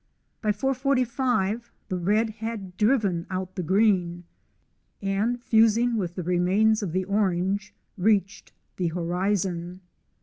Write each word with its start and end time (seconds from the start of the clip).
By 0.41 0.51
4.45 0.51 1.69
the 1.89 1.95
red 1.99 2.31
had 2.31 2.75
driven 2.75 3.27
out 3.29 3.53
the 3.55 3.61
green, 3.61 4.23
and, 4.99 5.39
fusing 5.43 5.95
with 5.95 6.15
the 6.15 6.23
remains 6.23 6.81
of 6.81 6.91
the 6.91 7.03
orange, 7.03 7.71
reached 7.99 8.51
the 8.77 8.87
horizon. 8.87 9.81